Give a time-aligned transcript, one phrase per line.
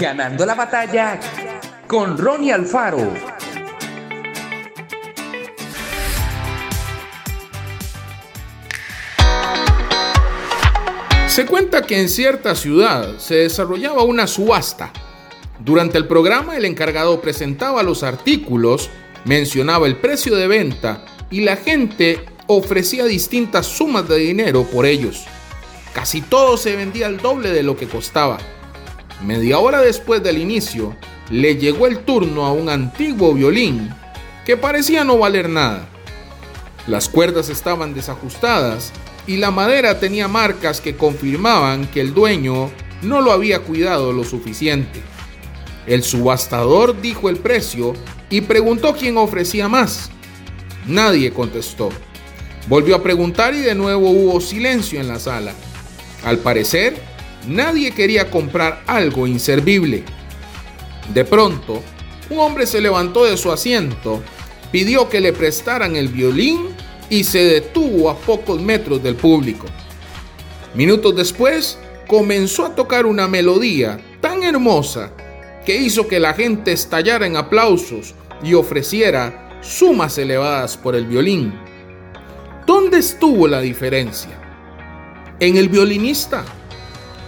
[0.00, 1.20] Ganando la batalla
[1.86, 3.12] con Ronnie Alfaro.
[11.26, 14.90] Se cuenta que en cierta ciudad se desarrollaba una subasta.
[15.58, 18.88] Durante el programa el encargado presentaba los artículos,
[19.26, 25.26] mencionaba el precio de venta y la gente ofrecía distintas sumas de dinero por ellos.
[25.92, 28.38] Casi todo se vendía al doble de lo que costaba.
[29.24, 30.96] Media hora después del inicio,
[31.30, 33.90] le llegó el turno a un antiguo violín
[34.44, 35.88] que parecía no valer nada.
[36.86, 38.92] Las cuerdas estaban desajustadas
[39.26, 42.70] y la madera tenía marcas que confirmaban que el dueño
[43.02, 45.02] no lo había cuidado lo suficiente.
[45.86, 47.94] El subastador dijo el precio
[48.30, 50.10] y preguntó quién ofrecía más.
[50.86, 51.90] Nadie contestó.
[52.68, 55.52] Volvió a preguntar y de nuevo hubo silencio en la sala.
[56.24, 57.00] Al parecer,
[57.46, 60.04] nadie quería comprar algo inservible.
[61.12, 61.82] De pronto,
[62.30, 64.22] un hombre se levantó de su asiento,
[64.70, 66.68] pidió que le prestaran el violín
[67.08, 69.66] y se detuvo a pocos metros del público.
[70.74, 75.12] Minutos después, comenzó a tocar una melodía tan hermosa
[75.64, 81.52] que hizo que la gente estallara en aplausos y ofreciera sumas elevadas por el violín.
[82.66, 84.30] ¿Dónde estuvo la diferencia?
[85.40, 86.44] En el violinista.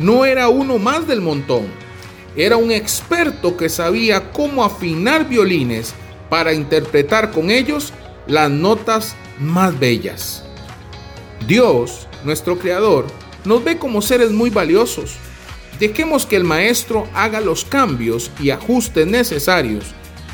[0.00, 1.66] No era uno más del montón.
[2.34, 5.94] Era un experto que sabía cómo afinar violines
[6.28, 7.92] para interpretar con ellos
[8.26, 10.44] las notas más bellas.
[11.46, 13.06] Dios, nuestro Creador,
[13.44, 15.16] nos ve como seres muy valiosos.
[15.78, 19.84] Dejemos que el Maestro haga los cambios y ajustes necesarios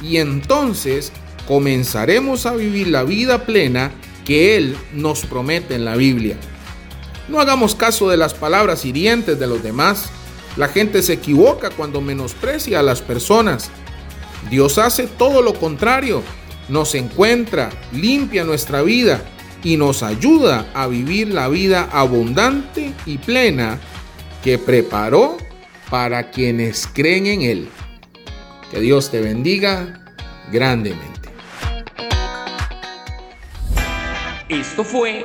[0.02, 1.12] y entonces
[1.46, 3.92] comenzaremos a vivir la vida plena
[4.24, 6.36] que Él nos promete en la Biblia.
[7.28, 10.10] No hagamos caso de las palabras hirientes de los demás.
[10.56, 13.70] La gente se equivoca cuando menosprecia a las personas.
[14.48, 16.22] Dios hace todo lo contrario.
[16.68, 19.22] Nos encuentra, limpia nuestra vida
[19.62, 23.78] y nos ayuda a vivir la vida abundante y plena
[24.42, 25.36] que preparó
[25.90, 27.68] para quienes creen en Él.
[28.70, 30.04] Que Dios te bendiga
[30.52, 31.30] grandemente.
[34.48, 35.24] Esto fue